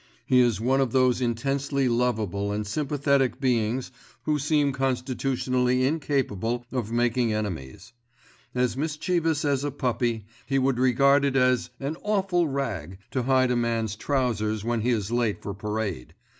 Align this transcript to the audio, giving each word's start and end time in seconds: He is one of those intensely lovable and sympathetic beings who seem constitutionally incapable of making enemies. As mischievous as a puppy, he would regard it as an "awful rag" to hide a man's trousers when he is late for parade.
He 0.25 0.39
is 0.39 0.59
one 0.59 0.81
of 0.81 0.93
those 0.93 1.21
intensely 1.21 1.87
lovable 1.87 2.51
and 2.51 2.65
sympathetic 2.65 3.39
beings 3.39 3.91
who 4.23 4.39
seem 4.39 4.71
constitutionally 4.73 5.85
incapable 5.85 6.65
of 6.71 6.91
making 6.91 7.31
enemies. 7.31 7.93
As 8.55 8.75
mischievous 8.75 9.45
as 9.45 9.63
a 9.63 9.69
puppy, 9.69 10.25
he 10.47 10.57
would 10.57 10.79
regard 10.79 11.23
it 11.23 11.35
as 11.35 11.69
an 11.79 11.97
"awful 12.01 12.47
rag" 12.47 12.97
to 13.11 13.21
hide 13.21 13.51
a 13.51 13.55
man's 13.55 13.95
trousers 13.95 14.63
when 14.65 14.81
he 14.81 14.89
is 14.89 15.11
late 15.11 15.39
for 15.39 15.53
parade. 15.53 16.15